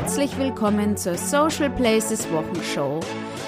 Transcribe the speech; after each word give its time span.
herzlich 0.00 0.38
willkommen 0.38 0.96
zur 0.96 1.18
Social 1.18 1.68
Places 1.68 2.26
Wochenshow. 2.32 3.00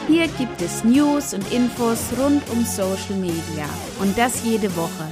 Hier 0.06 0.28
gibt 0.36 0.60
es 0.60 0.84
News 0.84 1.32
und 1.32 1.50
Infos 1.50 2.10
rund 2.18 2.42
um 2.50 2.62
Social 2.66 3.16
Media 3.16 3.64
und 4.00 4.16
das 4.18 4.44
jede 4.44 4.76
Woche. 4.76 5.08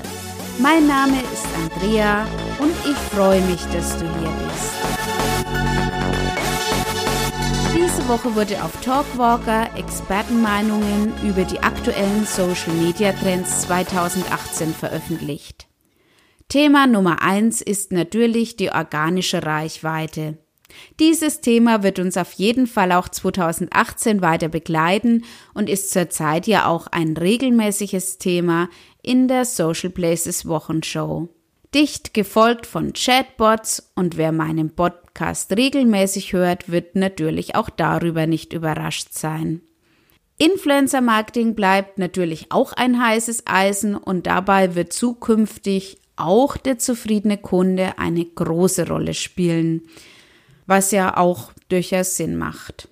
Mein 0.58 0.86
Name 0.86 1.16
ist 1.32 1.46
Andrea 1.56 2.26
und 2.58 2.74
ich 2.84 2.96
freue 3.16 3.40
mich, 3.46 3.62
dass 3.72 3.98
du 3.98 4.04
hier 4.04 4.30
bist. 4.44 4.74
Diese 7.74 8.06
Woche 8.06 8.34
wurde 8.34 8.62
auf 8.62 8.78
Talkwalker 8.82 9.74
Expertenmeinungen 9.78 11.14
über 11.26 11.44
die 11.44 11.60
aktuellen 11.60 12.26
Social 12.26 12.74
Media 12.74 13.12
Trends 13.12 13.62
2018 13.62 14.74
veröffentlicht. 14.74 15.68
Thema 16.50 16.86
Nummer 16.86 17.22
eins 17.22 17.62
ist 17.62 17.92
natürlich 17.92 18.56
die 18.56 18.70
organische 18.70 19.42
Reichweite. 19.42 20.36
Dieses 20.98 21.40
Thema 21.40 21.82
wird 21.82 21.98
uns 21.98 22.16
auf 22.16 22.32
jeden 22.32 22.66
Fall 22.66 22.92
auch 22.92 23.08
2018 23.08 24.22
weiter 24.22 24.48
begleiten 24.48 25.24
und 25.54 25.68
ist 25.68 25.90
zurzeit 25.90 26.46
ja 26.46 26.66
auch 26.66 26.86
ein 26.88 27.16
regelmäßiges 27.16 28.18
Thema 28.18 28.68
in 29.02 29.28
der 29.28 29.44
Social 29.44 29.90
Places 29.90 30.46
Wochenshow. 30.46 31.28
Dicht 31.74 32.14
gefolgt 32.14 32.66
von 32.66 32.92
Chatbots 32.92 33.92
und 33.94 34.16
wer 34.16 34.32
meinen 34.32 34.74
Podcast 34.74 35.56
regelmäßig 35.56 36.32
hört, 36.32 36.70
wird 36.70 36.96
natürlich 36.96 37.54
auch 37.54 37.70
darüber 37.70 38.26
nicht 38.26 38.52
überrascht 38.52 39.12
sein. 39.12 39.62
Influencer 40.36 41.00
Marketing 41.00 41.54
bleibt 41.54 41.98
natürlich 41.98 42.46
auch 42.50 42.72
ein 42.72 43.00
heißes 43.00 43.44
Eisen 43.46 43.94
und 43.94 44.26
dabei 44.26 44.74
wird 44.74 44.92
zukünftig 44.92 45.98
auch 46.16 46.56
der 46.56 46.78
zufriedene 46.78 47.38
Kunde 47.38 47.98
eine 47.98 48.24
große 48.24 48.88
Rolle 48.88 49.14
spielen 49.14 49.82
was 50.70 50.92
ja 50.92 51.16
auch 51.16 51.52
durchaus 51.68 52.14
Sinn 52.14 52.36
macht. 52.38 52.88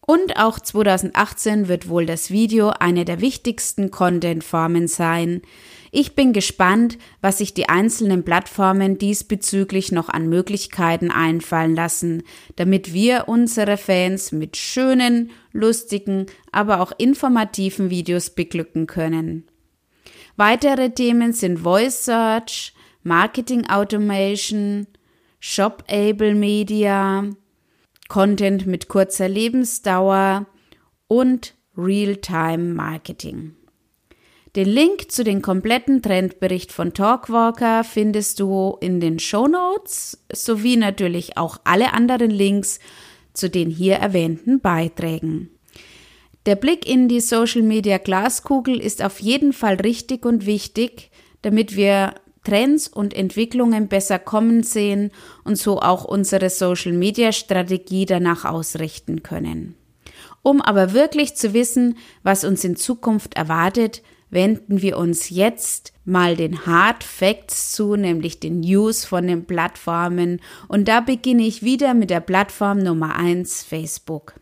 Und 0.00 0.38
auch 0.38 0.58
2018 0.58 1.68
wird 1.68 1.90
wohl 1.90 2.06
das 2.06 2.30
Video 2.30 2.70
eine 2.70 3.04
der 3.04 3.20
wichtigsten 3.20 3.90
Content-Formen 3.90 4.88
sein. 4.88 5.42
Ich 5.90 6.14
bin 6.14 6.32
gespannt, 6.32 6.96
was 7.20 7.36
sich 7.36 7.52
die 7.52 7.68
einzelnen 7.68 8.24
Plattformen 8.24 8.96
diesbezüglich 8.96 9.92
noch 9.92 10.08
an 10.08 10.30
Möglichkeiten 10.30 11.10
einfallen 11.10 11.76
lassen, 11.76 12.22
damit 12.56 12.94
wir 12.94 13.24
unsere 13.26 13.76
Fans 13.76 14.32
mit 14.32 14.56
schönen, 14.56 15.32
lustigen, 15.52 16.24
aber 16.50 16.80
auch 16.80 16.92
informativen 16.96 17.90
Videos 17.90 18.30
beglücken 18.30 18.86
können. 18.86 19.46
Weitere 20.36 20.88
Themen 20.88 21.34
sind 21.34 21.58
Voice 21.58 22.06
Search, 22.06 22.72
Marketing 23.02 23.68
Automation, 23.68 24.86
Shop-Able 25.44 26.36
Media, 26.36 27.28
Content 28.08 28.64
mit 28.64 28.86
kurzer 28.86 29.28
Lebensdauer 29.28 30.46
und 31.08 31.54
Real-Time 31.76 32.74
Marketing. 32.74 33.56
Den 34.54 34.68
Link 34.68 35.10
zu 35.10 35.24
den 35.24 35.42
kompletten 35.42 36.00
Trendbericht 36.00 36.70
von 36.70 36.94
Talkwalker 36.94 37.82
findest 37.82 38.38
du 38.38 38.76
in 38.80 39.00
den 39.00 39.18
Show 39.18 39.48
Notes 39.48 40.24
sowie 40.32 40.76
natürlich 40.76 41.36
auch 41.36 41.58
alle 41.64 41.92
anderen 41.92 42.30
Links 42.30 42.78
zu 43.32 43.50
den 43.50 43.68
hier 43.68 43.96
erwähnten 43.96 44.60
Beiträgen. 44.60 45.50
Der 46.46 46.54
Blick 46.54 46.88
in 46.88 47.08
die 47.08 47.20
Social 47.20 47.62
Media 47.62 47.98
Glaskugel 47.98 48.80
ist 48.80 49.02
auf 49.02 49.18
jeden 49.18 49.52
Fall 49.52 49.74
richtig 49.74 50.24
und 50.24 50.46
wichtig, 50.46 51.10
damit 51.42 51.74
wir 51.74 52.14
Trends 52.44 52.88
und 52.88 53.14
Entwicklungen 53.14 53.88
besser 53.88 54.18
kommen 54.18 54.62
sehen 54.62 55.10
und 55.44 55.56
so 55.56 55.80
auch 55.80 56.04
unsere 56.04 56.50
Social-Media-Strategie 56.50 58.06
danach 58.06 58.44
ausrichten 58.44 59.22
können. 59.22 59.76
Um 60.42 60.60
aber 60.60 60.92
wirklich 60.92 61.36
zu 61.36 61.54
wissen, 61.54 61.96
was 62.22 62.44
uns 62.44 62.64
in 62.64 62.76
Zukunft 62.76 63.34
erwartet, 63.34 64.02
wenden 64.30 64.82
wir 64.82 64.96
uns 64.96 65.30
jetzt 65.30 65.92
mal 66.04 66.36
den 66.36 66.66
Hard 66.66 67.04
Facts 67.04 67.72
zu, 67.72 67.96
nämlich 67.96 68.40
den 68.40 68.60
News 68.60 69.04
von 69.04 69.26
den 69.26 69.44
Plattformen. 69.44 70.40
Und 70.68 70.88
da 70.88 71.00
beginne 71.00 71.42
ich 71.42 71.62
wieder 71.62 71.94
mit 71.94 72.10
der 72.10 72.20
Plattform 72.20 72.78
Nummer 72.78 73.14
eins 73.14 73.62
Facebook. 73.62 74.34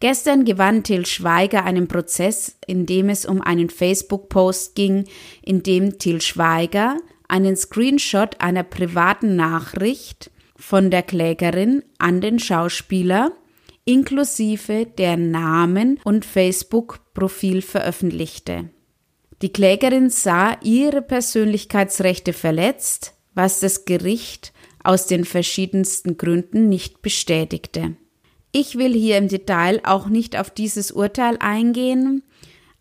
Gestern 0.00 0.44
gewann 0.44 0.82
Till 0.82 1.06
Schweiger 1.06 1.64
einen 1.64 1.86
Prozess, 1.86 2.56
in 2.66 2.86
dem 2.86 3.08
es 3.08 3.24
um 3.24 3.40
einen 3.40 3.70
Facebook-Post 3.70 4.74
ging, 4.74 5.04
in 5.42 5.62
dem 5.62 5.98
Till 5.98 6.20
Schweiger 6.20 6.96
einen 7.32 7.56
Screenshot 7.56 8.40
einer 8.42 8.62
privaten 8.62 9.36
Nachricht 9.36 10.30
von 10.54 10.90
der 10.90 11.02
Klägerin 11.02 11.82
an 11.96 12.20
den 12.20 12.38
Schauspieler 12.38 13.32
inklusive 13.86 14.86
der 14.86 15.16
Namen 15.16 15.98
und 16.04 16.26
Facebook-Profil 16.26 17.62
veröffentlichte. 17.62 18.68
Die 19.40 19.50
Klägerin 19.50 20.10
sah 20.10 20.58
ihre 20.62 21.00
Persönlichkeitsrechte 21.00 22.34
verletzt, 22.34 23.14
was 23.34 23.60
das 23.60 23.86
Gericht 23.86 24.52
aus 24.84 25.06
den 25.06 25.24
verschiedensten 25.24 26.18
Gründen 26.18 26.68
nicht 26.68 27.00
bestätigte. 27.00 27.96
Ich 28.52 28.76
will 28.76 28.92
hier 28.92 29.16
im 29.16 29.28
Detail 29.28 29.80
auch 29.84 30.06
nicht 30.06 30.38
auf 30.38 30.50
dieses 30.50 30.92
Urteil 30.92 31.38
eingehen, 31.40 32.22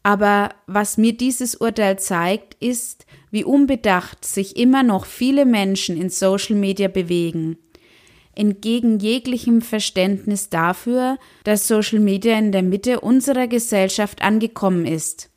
aber 0.04 0.50
was 0.68 0.98
mir 0.98 1.14
dieses 1.14 1.56
Urteil 1.56 1.98
zeigt, 2.00 2.56
ist, 2.56 3.06
wie 3.32 3.46
unbedacht 3.46 4.26
sich 4.26 4.58
immer 4.58 4.84
noch 4.84 5.06
viele 5.06 5.46
Menschen 5.46 6.00
in 6.00 6.10
Social 6.10 6.56
Media 6.56 6.90
bewegen. 6.90 7.58
Entgegen 8.36 9.00
jeglichem 9.00 9.62
Verständnis 9.62 10.50
dafür, 10.50 11.18
dass 11.44 11.68
Social 11.68 12.00
Media 12.00 12.38
in 12.38 12.52
der 12.52 12.62
Mitte 12.62 13.00
unserer 13.00 13.48
Gesellschaft 13.48 14.22
angekommen 14.22 14.86
ist 14.86 15.30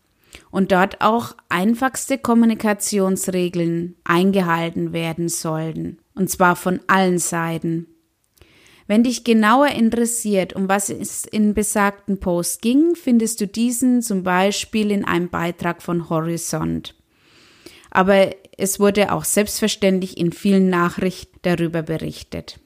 und 0.50 0.70
dort 0.70 1.00
auch 1.00 1.34
einfachste 1.48 2.18
Kommunikationsregeln 2.18 3.96
eingehalten 4.04 4.92
werden 4.92 5.28
sollen, 5.28 5.98
und 6.14 6.30
zwar 6.30 6.54
von 6.54 6.80
allen 6.86 7.18
Seiten. 7.18 7.88
Wenn 8.86 9.02
dich 9.02 9.24
genauer 9.24 9.68
interessiert, 9.68 10.54
um 10.54 10.68
was 10.68 10.90
es 10.90 11.24
in 11.24 11.54
besagten 11.54 12.20
Post 12.20 12.62
ging, 12.62 12.94
findest 12.94 13.40
du 13.40 13.48
diesen 13.48 14.02
zum 14.02 14.22
Beispiel 14.22 14.90
in 14.90 15.04
einem 15.04 15.30
Beitrag 15.30 15.82
von 15.82 16.10
Horizont 16.10 16.94
aber 17.94 18.30
es 18.58 18.78
wurde 18.78 19.12
auch 19.12 19.24
selbstverständlich 19.24 20.18
in 20.18 20.32
vielen 20.32 20.68
Nachrichten 20.68 21.38
darüber 21.42 21.82
berichtet. 21.82 22.60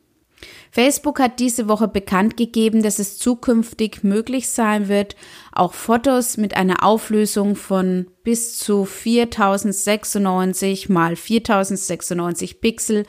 Facebook 0.70 1.20
hat 1.20 1.40
diese 1.40 1.68
Woche 1.68 1.88
bekannt 1.88 2.36
gegeben, 2.36 2.82
dass 2.82 2.98
es 2.98 3.18
zukünftig 3.18 4.04
möglich 4.04 4.48
sein 4.48 4.88
wird, 4.88 5.16
auch 5.52 5.72
Fotos 5.72 6.36
mit 6.36 6.56
einer 6.56 6.84
Auflösung 6.84 7.56
von 7.56 8.06
bis 8.22 8.58
zu 8.58 8.84
4096 8.84 10.88
mal 10.88 11.16
4096 11.16 12.60
Pixel 12.60 13.04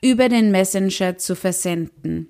über 0.00 0.28
den 0.28 0.50
Messenger 0.50 1.18
zu 1.18 1.36
versenden. 1.36 2.28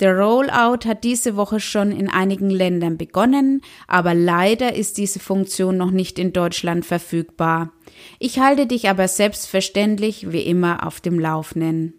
Der 0.00 0.16
Rollout 0.18 0.86
hat 0.86 1.04
diese 1.04 1.36
Woche 1.36 1.58
schon 1.58 1.90
in 1.90 2.10
einigen 2.10 2.50
Ländern 2.50 2.98
begonnen, 2.98 3.62
aber 3.86 4.12
leider 4.14 4.74
ist 4.74 4.98
diese 4.98 5.20
Funktion 5.20 5.76
noch 5.76 5.90
nicht 5.90 6.18
in 6.18 6.32
Deutschland 6.32 6.84
verfügbar. 6.84 7.72
Ich 8.18 8.38
halte 8.38 8.66
dich 8.66 8.90
aber 8.90 9.08
selbstverständlich 9.08 10.32
wie 10.32 10.42
immer 10.42 10.86
auf 10.86 11.00
dem 11.00 11.18
Laufenden. 11.18 11.94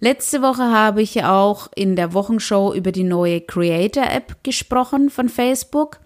Letzte 0.00 0.42
Woche 0.42 0.70
habe 0.70 1.02
ich 1.02 1.24
auch 1.24 1.68
in 1.74 1.96
der 1.96 2.14
Wochenshow 2.14 2.72
über 2.72 2.92
die 2.92 3.04
neue 3.04 3.40
Creator 3.40 4.04
App 4.04 4.44
gesprochen 4.44 5.10
von 5.10 5.28
Facebook. 5.28 6.00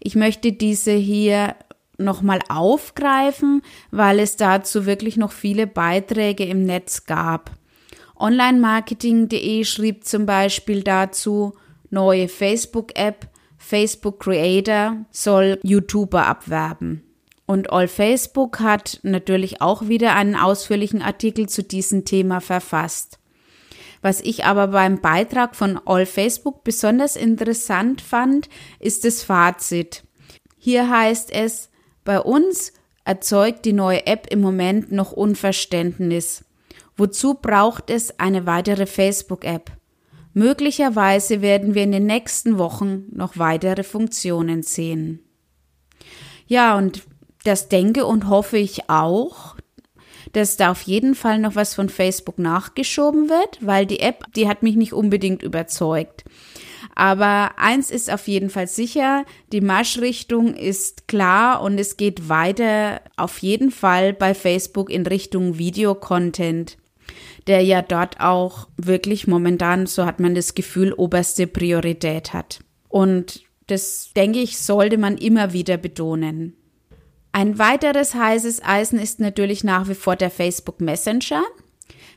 Ich 0.00 0.14
möchte 0.14 0.52
diese 0.52 0.92
hier 0.92 1.56
nochmal 1.96 2.40
aufgreifen, 2.48 3.62
weil 3.90 4.18
es 4.18 4.36
dazu 4.36 4.86
wirklich 4.86 5.16
noch 5.16 5.32
viele 5.32 5.66
Beiträge 5.66 6.44
im 6.44 6.64
Netz 6.64 7.06
gab. 7.06 7.52
Onlinemarketing.de 8.22 9.64
schrieb 9.64 10.04
zum 10.04 10.26
Beispiel 10.26 10.84
dazu, 10.84 11.54
neue 11.90 12.28
Facebook-App, 12.28 13.28
Facebook 13.58 14.20
Creator 14.20 15.04
soll 15.10 15.58
YouTuber 15.64 16.24
abwerben. 16.26 17.02
Und 17.46 17.72
All 17.72 17.88
Facebook 17.88 18.60
hat 18.60 19.00
natürlich 19.02 19.60
auch 19.60 19.88
wieder 19.88 20.14
einen 20.14 20.36
ausführlichen 20.36 21.02
Artikel 21.02 21.48
zu 21.48 21.64
diesem 21.64 22.04
Thema 22.04 22.40
verfasst. 22.40 23.18
Was 24.02 24.20
ich 24.20 24.44
aber 24.44 24.68
beim 24.68 25.00
Beitrag 25.00 25.56
von 25.56 25.80
All 25.84 26.06
Facebook 26.06 26.62
besonders 26.62 27.16
interessant 27.16 28.00
fand, 28.00 28.48
ist 28.78 29.04
das 29.04 29.24
Fazit. 29.24 30.04
Hier 30.58 30.88
heißt 30.88 31.32
es, 31.32 31.70
bei 32.04 32.20
uns 32.20 32.72
erzeugt 33.04 33.64
die 33.64 33.72
neue 33.72 34.06
App 34.06 34.28
im 34.30 34.40
Moment 34.40 34.92
noch 34.92 35.10
Unverständnis. 35.10 36.44
Wozu 36.96 37.34
braucht 37.34 37.90
es 37.90 38.18
eine 38.18 38.46
weitere 38.46 38.86
Facebook-App? 38.86 39.72
Möglicherweise 40.34 41.42
werden 41.42 41.74
wir 41.74 41.84
in 41.84 41.92
den 41.92 42.06
nächsten 42.06 42.58
Wochen 42.58 43.04
noch 43.10 43.36
weitere 43.36 43.82
Funktionen 43.82 44.62
sehen. 44.62 45.20
Ja, 46.46 46.76
und 46.76 47.02
das 47.44 47.68
denke 47.68 48.06
und 48.06 48.28
hoffe 48.28 48.58
ich 48.58 48.88
auch, 48.88 49.56
dass 50.32 50.56
da 50.56 50.70
auf 50.70 50.82
jeden 50.82 51.14
Fall 51.14 51.38
noch 51.38 51.54
was 51.54 51.74
von 51.74 51.88
Facebook 51.88 52.38
nachgeschoben 52.38 53.28
wird, 53.28 53.58
weil 53.60 53.86
die 53.86 54.00
App, 54.00 54.24
die 54.34 54.48
hat 54.48 54.62
mich 54.62 54.76
nicht 54.76 54.92
unbedingt 54.92 55.42
überzeugt. 55.42 56.24
Aber 56.94 57.58
eins 57.58 57.90
ist 57.90 58.12
auf 58.12 58.28
jeden 58.28 58.50
Fall 58.50 58.66
sicher, 58.66 59.24
die 59.52 59.60
Marschrichtung 59.60 60.54
ist 60.54 61.08
klar 61.08 61.62
und 61.62 61.78
es 61.78 61.96
geht 61.96 62.28
weiter 62.28 63.00
auf 63.16 63.38
jeden 63.38 63.70
Fall 63.70 64.12
bei 64.12 64.34
Facebook 64.34 64.90
in 64.90 65.06
Richtung 65.06 65.58
Videocontent, 65.58 66.76
der 67.46 67.62
ja 67.62 67.82
dort 67.82 68.20
auch 68.20 68.68
wirklich 68.76 69.26
momentan, 69.26 69.86
so 69.86 70.04
hat 70.04 70.20
man 70.20 70.34
das 70.34 70.54
Gefühl, 70.54 70.92
oberste 70.92 71.46
Priorität 71.46 72.32
hat. 72.32 72.60
Und 72.88 73.42
das, 73.66 74.10
denke 74.14 74.40
ich, 74.40 74.58
sollte 74.58 74.98
man 74.98 75.16
immer 75.16 75.52
wieder 75.52 75.76
betonen. 75.76 76.56
Ein 77.32 77.58
weiteres 77.58 78.14
heißes 78.14 78.62
Eisen 78.62 78.98
ist 78.98 79.18
natürlich 79.18 79.64
nach 79.64 79.88
wie 79.88 79.94
vor 79.94 80.16
der 80.16 80.30
Facebook 80.30 80.80
Messenger. 80.80 81.42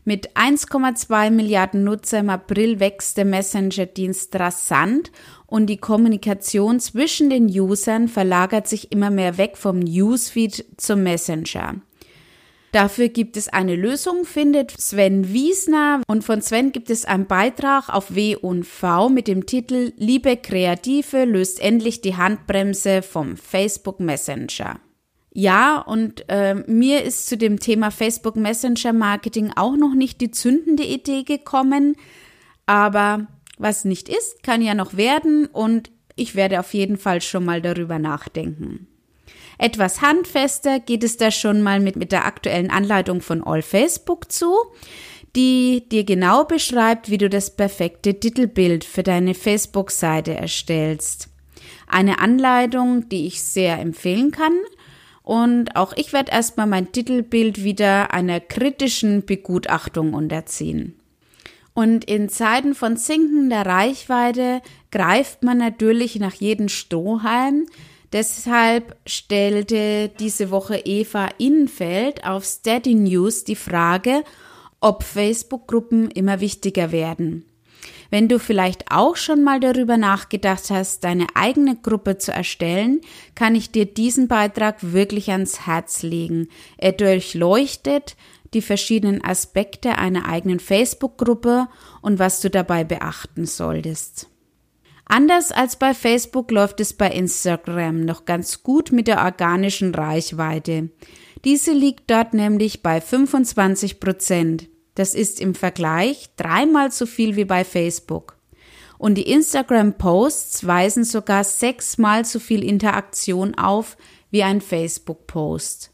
Mit 0.04 0.36
1,2 0.36 1.32
Milliarden 1.32 1.84
Nutzer 1.84 2.20
im 2.20 2.30
April 2.30 2.80
wächst 2.80 3.18
der 3.18 3.26
Messenger-Dienst 3.26 4.36
rasant 4.36 5.12
und 5.48 5.68
die 5.68 5.78
Kommunikation 5.78 6.80
zwischen 6.80 7.30
den 7.30 7.46
Usern 7.48 8.08
verlagert 8.08 8.68
sich 8.68 8.92
immer 8.92 9.10
mehr 9.10 9.38
weg 9.40 9.58
vom 9.58 9.80
Newsfeed 9.80 10.66
zum 10.78 11.02
Messenger. 11.02 11.76
Dafür 12.76 13.08
gibt 13.08 13.38
es 13.38 13.48
eine 13.48 13.78
Lösung, 13.78 14.26
findet 14.26 14.72
Sven 14.72 15.32
Wiesner 15.32 16.02
und 16.08 16.26
von 16.26 16.42
Sven 16.42 16.74
gibt 16.74 16.90
es 16.90 17.06
einen 17.06 17.26
Beitrag 17.26 17.88
auf 17.88 18.14
W 18.14 18.36
und 18.36 18.66
V 18.66 19.08
mit 19.08 19.30
dem 19.30 19.46
Titel 19.46 19.94
Liebe 19.96 20.36
Kreative 20.36 21.24
löst 21.24 21.62
endlich 21.62 22.02
die 22.02 22.18
Handbremse 22.18 23.02
vom 23.02 23.38
Facebook 23.38 24.02
Messenger. 24.02 24.82
Ja, 25.32 25.80
und 25.80 26.26
äh, 26.28 26.56
mir 26.68 27.04
ist 27.04 27.28
zu 27.28 27.38
dem 27.38 27.62
Thema 27.62 27.92
Facebook 27.92 28.36
Messenger 28.36 28.92
Marketing 28.92 29.54
auch 29.56 29.78
noch 29.78 29.94
nicht 29.94 30.20
die 30.20 30.32
zündende 30.32 30.84
Idee 30.84 31.24
gekommen. 31.24 31.96
Aber 32.66 33.28
was 33.58 33.86
nicht 33.86 34.10
ist, 34.10 34.44
kann 34.44 34.62
ja 34.62 34.74
noch 34.74 34.98
werden 34.98 35.46
und 35.46 35.92
ich 36.18 36.36
werde 36.36 36.60
auf 36.60 36.74
jeden 36.74 36.98
Fall 36.98 37.22
schon 37.22 37.46
mal 37.46 37.62
darüber 37.62 38.00
nachdenken. 38.00 38.90
Etwas 39.58 40.02
handfester 40.02 40.80
geht 40.80 41.04
es 41.04 41.18
da 41.18 41.32
schon 41.32 41.62
mal 41.62 41.80
mit, 41.80 41.96
mit 41.96 42.12
der 42.12 42.26
aktuellen 42.26 42.70
Anleitung 42.70 43.22
von 43.22 43.44
All 43.44 43.62
Facebook 43.62 44.32
zu, 44.32 44.54
die 45.36 45.88
dir 45.90 46.04
genau 46.04 46.46
beschreibt, 46.46 47.10
wie 47.10 47.18
du 47.18 47.30
das 47.30 47.56
perfekte 47.56 48.20
Titelbild 48.20 48.84
für 48.84 49.04
deine 49.04 49.34
Facebook-Seite 49.34 50.34
erstellst. 50.34 51.30
Eine 51.88 52.20
Anleitung, 52.20 53.10
die 53.10 53.28
ich 53.28 53.44
sehr 53.44 53.80
empfehlen 53.80 54.32
kann, 54.32 54.54
und 55.26 55.76
auch 55.76 55.94
ich 55.96 56.14
werde 56.14 56.32
erstmal 56.32 56.68
mein 56.68 56.92
Titelbild 56.92 57.64
wieder 57.64 58.14
einer 58.14 58.40
kritischen 58.40 59.26
Begutachtung 59.26 60.14
unterziehen. 60.14 61.00
Und 61.74 62.06
in 62.06 62.30
Zeiten 62.30 62.76
von 62.76 62.96
sinkender 62.96 63.66
Reichweite 63.66 64.62
greift 64.92 65.44
man 65.44 65.58
natürlich 65.58 66.20
nach 66.20 66.36
jedem 66.36 66.70
Strohhalm. 66.70 67.66
Deshalb 68.14 68.96
stellte 69.06 70.10
diese 70.20 70.52
Woche 70.52 70.78
Eva 70.78 71.30
Innenfeld 71.38 72.26
auf 72.26 72.46
Steady 72.46 72.96
News 72.96 73.44
die 73.44 73.56
Frage, 73.56 74.24
ob 74.80 75.04
Facebook-Gruppen 75.04 76.12
immer 76.12 76.40
wichtiger 76.40 76.92
werden. 76.92 77.46
Wenn 78.10 78.28
du 78.28 78.40
vielleicht 78.40 78.92
auch 78.92 79.16
schon 79.16 79.44
mal 79.44 79.60
darüber 79.60 79.98
nachgedacht 79.98 80.70
hast, 80.70 81.04
deine 81.04 81.28
eigene 81.34 81.76
Gruppe 81.76 82.18
zu 82.18 82.32
erstellen, 82.32 83.02
kann 83.34 83.56
ich 83.56 83.72
dir 83.72 83.86
diesen 83.86 84.28
Beitrag 84.28 84.78
wirklich 84.94 85.32
ans 85.32 85.66
Herz 85.66 86.04
legen. 86.04 86.50
Er 86.78 86.92
durchleuchtet 86.92 88.16
die 88.54 88.62
verschiedenen 88.62 89.24
Aspekte 89.24 89.98
einer 89.98 90.28
eigenen 90.28 90.60
Facebook-Gruppe 90.60 91.68
und 92.02 92.20
was 92.20 92.42
du 92.42 92.50
dabei 92.50 92.84
beachten 92.84 93.46
solltest. 93.46 94.30
Anders 95.06 95.52
als 95.52 95.76
bei 95.76 95.94
Facebook 95.94 96.50
läuft 96.52 96.80
es 96.80 96.94
bei 96.94 97.12
Instagram 97.12 98.02
noch 98.02 98.26
ganz 98.26 98.64
gut 98.64 98.92
mit 98.92 99.08
der 99.08 99.24
organischen 99.24 99.94
Reichweite. 99.94 100.90
Diese 101.44 101.72
liegt 101.74 102.10
dort 102.10 102.34
nämlich 102.34 102.82
bei 102.82 103.00
25 103.00 104.00
Prozent. 104.00 104.68
Das 104.96 105.14
ist 105.14 105.40
im 105.40 105.54
Vergleich 105.54 106.30
dreimal 106.38 106.92
so 106.92 107.06
viel 107.06 107.36
wie 107.36 107.46
bei 107.46 107.64
Facebook. 107.64 108.38
Und 108.98 109.16
die 109.16 109.30
Instagram-Posts 109.30 110.66
weisen 110.66 111.04
sogar 111.04 111.44
sechsmal 111.44 112.26
so 112.26 112.40
viel 112.40 112.64
Interaktion 112.64 113.56
auf 113.56 113.98
wie 114.32 114.42
ein 114.42 114.62
Facebook-Post. 114.62 115.92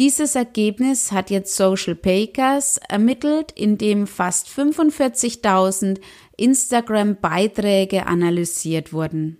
Dieses 0.00 0.34
Ergebnis 0.34 1.12
hat 1.12 1.30
jetzt 1.30 1.54
Social 1.54 1.94
Pakers 1.94 2.80
ermittelt, 2.88 3.52
indem 3.54 4.06
fast 4.06 4.48
45.000 4.48 6.00
Instagram-Beiträge 6.36 8.06
analysiert 8.06 8.92
wurden. 8.92 9.36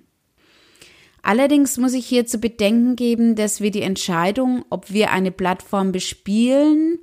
Allerdings 1.23 1.79
muss 1.79 1.95
ich 1.95 2.07
hier 2.07 2.27
zu 2.27 2.39
bedenken 2.39 2.95
geben, 2.95 3.35
dass 3.37 3.61
wir 3.61 3.71
die 3.71 3.83
Entscheidung, 3.83 4.65
ob 4.71 4.93
wir 4.93 5.11
eine 5.11 5.31
Plattform 5.31 5.93
bespielen 5.93 6.99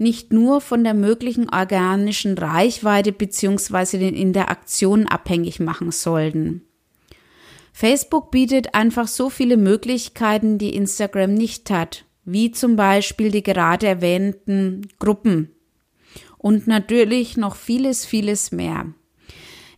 nicht 0.00 0.32
nur 0.32 0.62
von 0.62 0.82
der 0.82 0.94
möglichen 0.94 1.50
organischen 1.50 2.36
Reichweite 2.38 3.12
bzw. 3.12 3.98
den 3.98 4.14
Interaktionen 4.14 5.06
abhängig 5.06 5.60
machen 5.60 5.92
sollten. 5.92 6.62
Facebook 7.74 8.30
bietet 8.30 8.74
einfach 8.74 9.06
so 9.06 9.28
viele 9.28 9.58
Möglichkeiten, 9.58 10.56
die 10.56 10.74
Instagram 10.74 11.34
nicht 11.34 11.70
hat, 11.70 12.06
wie 12.24 12.50
zum 12.50 12.76
Beispiel 12.76 13.30
die 13.30 13.42
gerade 13.42 13.86
erwähnten 13.86 14.88
Gruppen 14.98 15.50
und 16.38 16.66
natürlich 16.66 17.36
noch 17.36 17.56
vieles, 17.56 18.06
vieles 18.06 18.50
mehr. 18.50 18.86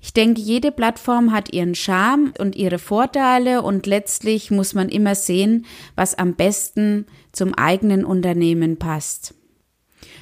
Ich 0.01 0.13
denke, 0.13 0.41
jede 0.41 0.73
Plattform 0.73 1.31
hat 1.33 1.53
ihren 1.53 1.77
Charme 1.77 2.33
und 2.39 2.57
ihre 2.57 2.79
Vorteile 2.79 3.63
und 3.63 3.87
letztlich 3.87 4.51
muss 4.51 4.75
man 4.75 4.89
immer 4.89 5.15
sehen, 5.15 5.65
was 5.95 6.17
am 6.17 6.35
besten 6.35 7.07
zum 7.31 7.55
eigenen 7.55 8.05
Unternehmen 8.05 8.79
passt. 8.79 9.35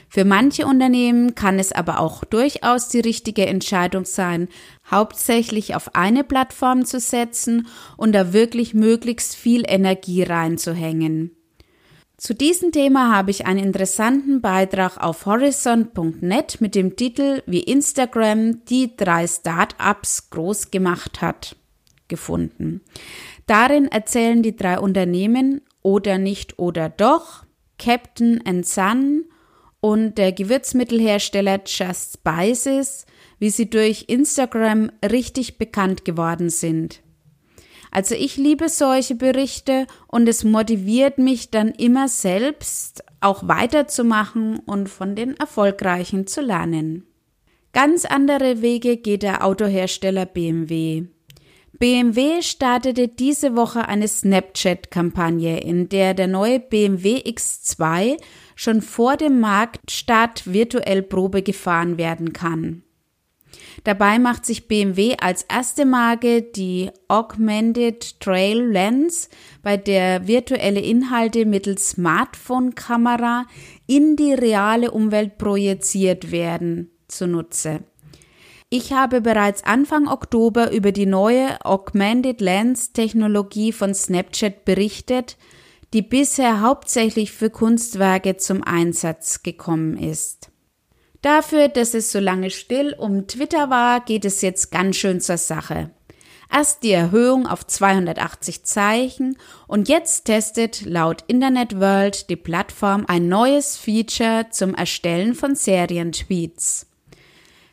Für 0.08 0.24
manche 0.24 0.66
Unternehmen 0.66 1.34
kann 1.34 1.58
es 1.58 1.72
aber 1.72 2.00
auch 2.00 2.24
durchaus 2.24 2.88
die 2.88 3.00
richtige 3.00 3.46
Entscheidung 3.46 4.04
sein, 4.04 4.48
hauptsächlich 4.90 5.74
auf 5.74 5.94
eine 5.94 6.24
Plattform 6.24 6.84
zu 6.84 7.00
setzen 7.00 7.68
und 7.96 8.12
da 8.12 8.32
wirklich 8.32 8.74
möglichst 8.74 9.34
viel 9.34 9.62
Energie 9.66 10.24
reinzuhängen. 10.24 11.39
Zu 12.20 12.34
diesem 12.34 12.70
Thema 12.70 13.16
habe 13.16 13.30
ich 13.30 13.46
einen 13.46 13.64
interessanten 13.64 14.42
Beitrag 14.42 14.98
auf 14.98 15.24
horizont.net 15.24 16.60
mit 16.60 16.74
dem 16.74 16.94
Titel 16.94 17.42
Wie 17.46 17.62
Instagram 17.62 18.62
die 18.66 18.94
drei 18.94 19.26
Start-ups 19.26 20.28
groß 20.28 20.70
gemacht 20.70 21.22
hat 21.22 21.56
gefunden. 22.08 22.82
Darin 23.46 23.86
erzählen 23.86 24.42
die 24.42 24.54
drei 24.54 24.78
Unternehmen 24.78 25.62
oder 25.80 26.18
nicht 26.18 26.58
oder 26.58 26.90
doch, 26.90 27.46
Captain 27.78 28.44
and 28.44 28.66
Sun, 28.66 29.24
und 29.80 30.18
der 30.18 30.32
Gewürzmittelhersteller 30.32 31.60
Just 31.64 32.18
Spices, 32.18 33.06
wie 33.38 33.48
sie 33.48 33.70
durch 33.70 34.04
Instagram 34.08 34.92
richtig 35.02 35.56
bekannt 35.56 36.04
geworden 36.04 36.50
sind. 36.50 37.00
Also 37.90 38.14
ich 38.14 38.36
liebe 38.36 38.68
solche 38.68 39.14
Berichte 39.16 39.86
und 40.06 40.28
es 40.28 40.44
motiviert 40.44 41.18
mich 41.18 41.50
dann 41.50 41.68
immer 41.68 42.08
selbst 42.08 43.02
auch 43.20 43.46
weiterzumachen 43.48 44.60
und 44.60 44.88
von 44.88 45.16
den 45.16 45.36
Erfolgreichen 45.36 46.26
zu 46.26 46.40
lernen. 46.40 47.06
Ganz 47.72 48.04
andere 48.04 48.62
Wege 48.62 48.96
geht 48.96 49.22
der 49.22 49.44
Autohersteller 49.44 50.26
BMW. 50.26 51.04
BMW 51.78 52.42
startete 52.42 53.08
diese 53.08 53.56
Woche 53.56 53.88
eine 53.88 54.06
Snapchat-Kampagne, 54.06 55.60
in 55.60 55.88
der 55.88 56.14
der 56.14 56.26
neue 56.26 56.60
BMW 56.60 57.18
X2 57.18 58.18
schon 58.54 58.82
vor 58.82 59.16
dem 59.16 59.40
Marktstart 59.40 60.52
virtuell 60.52 61.02
Probe 61.02 61.42
gefahren 61.42 61.96
werden 61.96 62.32
kann. 62.32 62.82
Dabei 63.84 64.18
macht 64.18 64.44
sich 64.44 64.68
BMW 64.68 65.16
als 65.20 65.42
erste 65.42 65.84
Marke 65.84 66.42
die 66.42 66.90
Augmented 67.08 68.20
Trail 68.20 68.60
Lens, 68.60 69.28
bei 69.62 69.76
der 69.76 70.26
virtuelle 70.26 70.80
Inhalte 70.80 71.46
mittels 71.46 71.90
Smartphone-Kamera 71.90 73.46
in 73.86 74.16
die 74.16 74.34
reale 74.34 74.90
Umwelt 74.90 75.38
projiziert 75.38 76.30
werden, 76.30 76.90
zunutze. 77.08 77.80
Ich 78.72 78.92
habe 78.92 79.20
bereits 79.20 79.64
Anfang 79.64 80.06
Oktober 80.06 80.70
über 80.70 80.92
die 80.92 81.06
neue 81.06 81.64
Augmented 81.64 82.40
Lens 82.40 82.92
Technologie 82.92 83.72
von 83.72 83.94
Snapchat 83.94 84.64
berichtet, 84.64 85.36
die 85.92 86.02
bisher 86.02 86.60
hauptsächlich 86.60 87.32
für 87.32 87.50
Kunstwerke 87.50 88.36
zum 88.36 88.62
Einsatz 88.62 89.42
gekommen 89.42 89.96
ist. 89.96 90.52
Dafür, 91.22 91.68
dass 91.68 91.94
es 91.94 92.12
so 92.12 92.18
lange 92.18 92.50
still 92.50 92.94
um 92.98 93.26
Twitter 93.26 93.68
war, 93.68 94.00
geht 94.00 94.24
es 94.24 94.40
jetzt 94.40 94.70
ganz 94.70 94.96
schön 94.96 95.20
zur 95.20 95.36
Sache. 95.36 95.90
Erst 96.52 96.82
die 96.82 96.90
Erhöhung 96.90 97.46
auf 97.46 97.64
280 97.66 98.64
Zeichen 98.64 99.36
und 99.68 99.88
jetzt 99.88 100.24
testet 100.24 100.84
laut 100.84 101.22
Internet 101.28 101.78
World 101.78 102.28
die 102.28 102.36
Plattform 102.36 103.04
ein 103.06 103.28
neues 103.28 103.76
Feature 103.76 104.46
zum 104.50 104.74
Erstellen 104.74 105.34
von 105.34 105.54
Serientweets. 105.54 106.86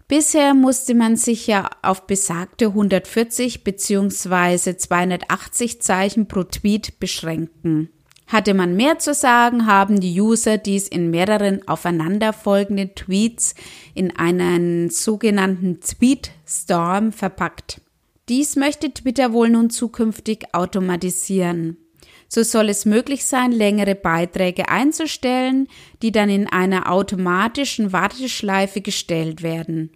Bisher 0.07 0.53
musste 0.53 0.93
man 0.93 1.15
sich 1.17 1.47
ja 1.47 1.69
auf 1.81 2.05
besagte 2.05 2.67
140 2.67 3.63
bzw. 3.63 4.77
280 4.77 5.81
Zeichen 5.81 6.27
pro 6.27 6.43
Tweet 6.43 6.99
beschränken. 6.99 7.89
Hatte 8.27 8.53
man 8.53 8.75
mehr 8.75 9.00
zu 9.00 9.13
sagen, 9.13 9.65
haben 9.67 10.01
die 10.01 10.19
User 10.19 10.57
dies 10.57 10.89
in 10.89 11.10
mehreren 11.10 11.65
aufeinanderfolgenden 11.65 12.93
Tweets 12.93 13.55
in 13.93 14.15
einen 14.17 14.89
sogenannten 14.89 15.79
Tweetstorm 15.79 17.13
verpackt. 17.13 17.79
Dies 18.27 18.57
möchte 18.57 18.93
Twitter 18.93 19.31
wohl 19.31 19.50
nun 19.50 19.69
zukünftig 19.69 20.53
automatisieren. 20.53 21.77
So 22.27 22.43
soll 22.43 22.67
es 22.67 22.86
möglich 22.86 23.24
sein, 23.24 23.53
längere 23.53 23.96
Beiträge 23.96 24.67
einzustellen, 24.67 25.69
die 26.01 26.12
dann 26.12 26.29
in 26.29 26.48
einer 26.48 26.91
automatischen 26.91 27.93
Warteschleife 27.93 28.81
gestellt 28.81 29.43
werden, 29.43 29.91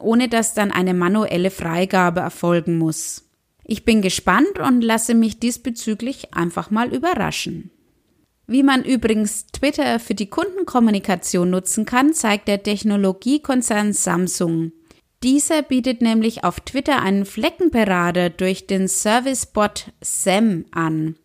ohne 0.00 0.28
dass 0.28 0.54
dann 0.54 0.72
eine 0.72 0.94
manuelle 0.94 1.52
Freigabe 1.52 2.18
erfolgen 2.18 2.78
muss. 2.78 3.27
Ich 3.70 3.84
bin 3.84 4.00
gespannt 4.00 4.58
und 4.58 4.80
lasse 4.80 5.14
mich 5.14 5.40
diesbezüglich 5.40 6.32
einfach 6.32 6.70
mal 6.70 6.92
überraschen. 6.92 7.70
Wie 8.46 8.62
man 8.62 8.82
übrigens 8.82 9.46
Twitter 9.48 10.00
für 10.00 10.14
die 10.14 10.30
Kundenkommunikation 10.30 11.50
nutzen 11.50 11.84
kann, 11.84 12.14
zeigt 12.14 12.48
der 12.48 12.62
Technologiekonzern 12.62 13.92
Samsung. 13.92 14.72
Dieser 15.22 15.60
bietet 15.60 16.00
nämlich 16.00 16.44
auf 16.44 16.60
Twitter 16.60 17.02
einen 17.02 17.26
Fleckenberater 17.26 18.30
durch 18.30 18.66
den 18.66 18.88
Servicebot 18.88 19.92
SEM 20.00 20.64
an. 20.70 21.16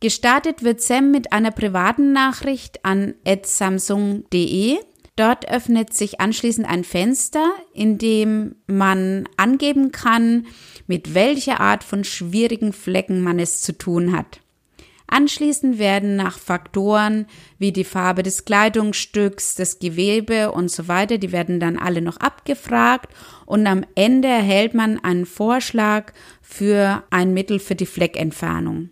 Gestartet 0.00 0.64
wird 0.64 0.82
SEM 0.82 1.12
mit 1.12 1.32
einer 1.32 1.50
privaten 1.50 2.12
Nachricht 2.12 2.84
an 2.84 3.14
samsung.de. 3.42 4.80
Dort 5.16 5.48
öffnet 5.48 5.94
sich 5.94 6.20
anschließend 6.20 6.68
ein 6.68 6.82
Fenster, 6.82 7.52
in 7.72 7.98
dem 7.98 8.56
man 8.66 9.28
angeben 9.36 9.92
kann, 9.92 10.46
mit 10.88 11.14
welcher 11.14 11.60
Art 11.60 11.84
von 11.84 12.02
schwierigen 12.02 12.72
Flecken 12.72 13.20
man 13.20 13.38
es 13.38 13.60
zu 13.60 13.78
tun 13.78 14.16
hat. 14.16 14.40
Anschließend 15.06 15.78
werden 15.78 16.16
nach 16.16 16.38
Faktoren 16.38 17.26
wie 17.58 17.70
die 17.70 17.84
Farbe 17.84 18.22
des 18.24 18.44
Kleidungsstücks, 18.46 19.54
das 19.54 19.78
Gewebe 19.78 20.50
und 20.50 20.70
so 20.70 20.88
weiter, 20.88 21.18
die 21.18 21.30
werden 21.30 21.60
dann 21.60 21.78
alle 21.78 22.00
noch 22.00 22.16
abgefragt 22.16 23.14
und 23.46 23.66
am 23.66 23.84
Ende 23.94 24.26
erhält 24.26 24.74
man 24.74 24.98
einen 25.04 25.26
Vorschlag 25.26 26.12
für 26.40 27.04
ein 27.10 27.34
Mittel 27.34 27.60
für 27.60 27.76
die 27.76 27.86
Fleckentfernung. 27.86 28.90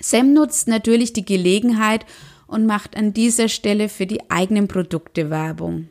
Sam 0.00 0.32
nutzt 0.32 0.66
natürlich 0.66 1.12
die 1.12 1.24
Gelegenheit 1.24 2.06
und 2.52 2.66
macht 2.66 2.96
an 2.96 3.12
dieser 3.12 3.48
Stelle 3.48 3.88
für 3.88 4.06
die 4.06 4.30
eigenen 4.30 4.68
Produkte 4.68 5.30
Werbung. 5.30 5.88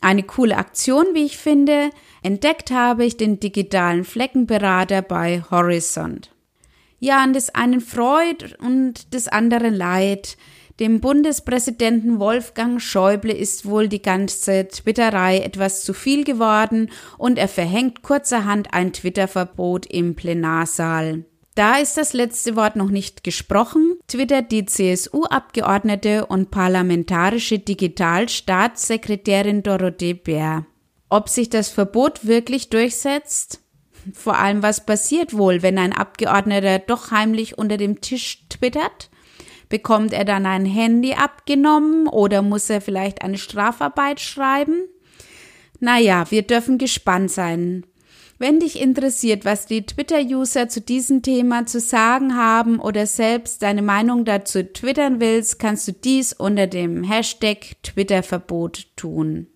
Eine 0.00 0.22
coole 0.22 0.56
Aktion, 0.56 1.06
wie 1.12 1.24
ich 1.24 1.36
finde. 1.36 1.90
Entdeckt 2.22 2.70
habe 2.70 3.04
ich 3.04 3.16
den 3.16 3.40
digitalen 3.40 4.04
Fleckenberater 4.04 5.02
bei 5.02 5.42
Horizont. 5.50 6.30
Ja, 6.98 7.22
an 7.22 7.32
des 7.32 7.54
einen 7.54 7.80
Freud 7.80 8.54
und 8.60 9.12
des 9.12 9.28
anderen 9.28 9.74
Leid. 9.74 10.36
Dem 10.80 11.00
Bundespräsidenten 11.00 12.18
Wolfgang 12.18 12.80
Schäuble 12.80 13.32
ist 13.32 13.66
wohl 13.66 13.88
die 13.88 14.02
ganze 14.02 14.68
Twitterei 14.68 15.38
etwas 15.38 15.84
zu 15.84 15.94
viel 15.94 16.24
geworden 16.24 16.90
und 17.18 17.38
er 17.38 17.48
verhängt 17.48 18.02
kurzerhand 18.02 18.72
ein 18.72 18.92
Twitter-Verbot 18.92 19.86
im 19.86 20.14
Plenarsaal. 20.14 21.24
Da 21.54 21.76
ist 21.76 21.98
das 21.98 22.14
letzte 22.14 22.56
Wort 22.56 22.76
noch 22.76 22.88
nicht 22.88 23.24
gesprochen, 23.24 23.98
twittert 24.06 24.50
die 24.52 24.64
CSU-Abgeordnete 24.64 26.24
und 26.24 26.50
parlamentarische 26.50 27.58
Digitalstaatssekretärin 27.58 29.62
Dorothee 29.62 30.14
Bär. 30.14 30.64
Ob 31.10 31.28
sich 31.28 31.50
das 31.50 31.68
Verbot 31.68 32.26
wirklich 32.26 32.70
durchsetzt? 32.70 33.60
Vor 34.14 34.38
allem, 34.38 34.62
was 34.62 34.86
passiert 34.86 35.36
wohl, 35.36 35.62
wenn 35.62 35.76
ein 35.78 35.92
Abgeordneter 35.92 36.78
doch 36.78 37.10
heimlich 37.10 37.58
unter 37.58 37.76
dem 37.76 38.00
Tisch 38.00 38.46
twittert? 38.48 39.10
Bekommt 39.68 40.14
er 40.14 40.24
dann 40.24 40.46
ein 40.46 40.64
Handy 40.64 41.12
abgenommen 41.12 42.08
oder 42.08 42.40
muss 42.40 42.70
er 42.70 42.80
vielleicht 42.80 43.20
eine 43.22 43.36
Strafarbeit 43.36 44.20
schreiben? 44.20 44.84
Naja, 45.80 46.30
wir 46.30 46.40
dürfen 46.42 46.78
gespannt 46.78 47.30
sein. 47.30 47.84
Wenn 48.42 48.58
dich 48.58 48.80
interessiert, 48.80 49.44
was 49.44 49.66
die 49.66 49.86
Twitter-User 49.86 50.68
zu 50.68 50.80
diesem 50.80 51.22
Thema 51.22 51.64
zu 51.64 51.78
sagen 51.78 52.36
haben 52.36 52.80
oder 52.80 53.06
selbst 53.06 53.62
deine 53.62 53.82
Meinung 53.82 54.24
dazu 54.24 54.64
twittern 54.64 55.20
willst, 55.20 55.60
kannst 55.60 55.86
du 55.86 55.92
dies 55.92 56.32
unter 56.32 56.66
dem 56.66 57.04
Hashtag 57.04 57.76
Twitter-Verbot 57.84 58.88
tun. 58.96 59.46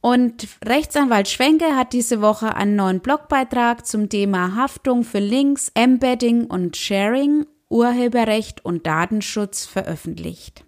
Und 0.00 0.48
Rechtsanwalt 0.64 1.28
Schwenke 1.28 1.76
hat 1.76 1.92
diese 1.92 2.20
Woche 2.20 2.56
einen 2.56 2.74
neuen 2.74 2.98
Blogbeitrag 2.98 3.86
zum 3.86 4.08
Thema 4.08 4.56
Haftung 4.56 5.04
für 5.04 5.20
Links, 5.20 5.70
Embedding 5.74 6.46
und 6.46 6.76
Sharing, 6.76 7.46
Urheberrecht 7.68 8.64
und 8.64 8.88
Datenschutz 8.88 9.66
veröffentlicht. 9.66 10.64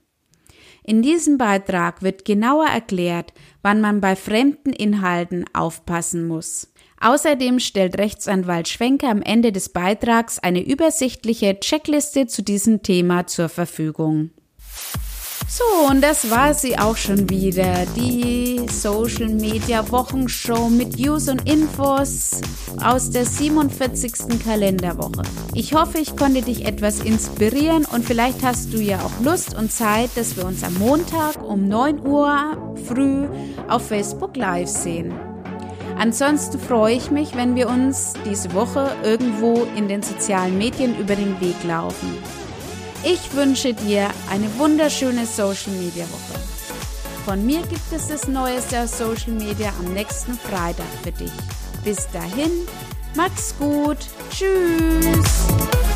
In 0.84 1.02
diesem 1.02 1.38
Beitrag 1.38 2.02
wird 2.02 2.24
genauer 2.24 2.66
erklärt, 2.66 3.32
wann 3.62 3.80
man 3.80 4.00
bei 4.00 4.14
fremden 4.14 4.72
Inhalten 4.72 5.44
aufpassen 5.52 6.28
muss. 6.28 6.72
Außerdem 7.00 7.60
stellt 7.60 7.98
Rechtsanwalt 7.98 8.68
Schwenke 8.68 9.06
am 9.06 9.22
Ende 9.22 9.52
des 9.52 9.68
Beitrags 9.68 10.38
eine 10.38 10.64
übersichtliche 10.64 11.58
Checkliste 11.60 12.26
zu 12.26 12.42
diesem 12.42 12.82
Thema 12.82 13.26
zur 13.26 13.48
Verfügung. 13.48 14.30
So, 15.50 15.88
und 15.88 16.02
das 16.02 16.30
war 16.30 16.52
sie 16.52 16.78
auch 16.78 16.96
schon 16.96 17.30
wieder. 17.30 17.86
Die 17.96 18.66
Social 18.70 19.28
Media 19.28 19.90
Wochenshow 19.90 20.68
mit 20.68 20.98
News 20.98 21.28
und 21.28 21.48
Infos 21.50 22.42
aus 22.84 23.10
der 23.10 23.24
47. 23.24 24.38
Kalenderwoche. 24.44 25.22
Ich 25.54 25.72
hoffe, 25.72 25.98
ich 25.98 26.16
konnte 26.16 26.42
dich 26.42 26.66
etwas 26.66 27.00
inspirieren 27.00 27.86
und 27.86 28.04
vielleicht 28.04 28.42
hast 28.42 28.74
du 28.74 28.78
ja 28.78 29.00
auch 29.00 29.24
Lust 29.24 29.56
und 29.56 29.72
Zeit, 29.72 30.10
dass 30.16 30.36
wir 30.36 30.44
uns 30.44 30.62
am 30.62 30.74
Montag 30.74 31.42
um 31.42 31.66
9 31.66 32.06
Uhr 32.06 32.76
früh 32.86 33.26
auf 33.68 33.88
Facebook 33.88 34.36
Live 34.36 34.68
sehen. 34.68 35.27
Ansonsten 35.98 36.60
freue 36.60 36.94
ich 36.94 37.10
mich, 37.10 37.34
wenn 37.34 37.56
wir 37.56 37.68
uns 37.68 38.12
diese 38.24 38.54
Woche 38.54 38.94
irgendwo 39.02 39.66
in 39.76 39.88
den 39.88 40.02
sozialen 40.02 40.56
Medien 40.56 40.96
über 40.96 41.16
den 41.16 41.40
Weg 41.40 41.56
laufen. 41.64 42.16
Ich 43.04 43.34
wünsche 43.34 43.74
dir 43.74 44.08
eine 44.30 44.46
wunderschöne 44.58 45.26
Social 45.26 45.72
Media 45.72 46.04
Woche. 46.04 46.40
Von 47.24 47.44
mir 47.44 47.60
gibt 47.62 47.92
es 47.92 48.08
das 48.08 48.28
Neueste 48.28 48.80
aus 48.80 48.96
Social 48.96 49.32
Media 49.32 49.72
am 49.78 49.92
nächsten 49.92 50.34
Freitag 50.34 50.86
für 51.02 51.12
dich. 51.12 51.32
Bis 51.84 52.08
dahin, 52.10 52.50
mach's 53.14 53.54
gut. 53.58 53.98
Tschüss. 54.30 55.87